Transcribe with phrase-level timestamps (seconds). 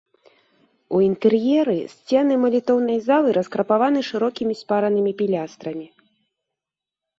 [0.95, 5.87] У інтэр'еры сцены малітоўнай залы раскрапаваны шырокімі спаранымі пілястрамі.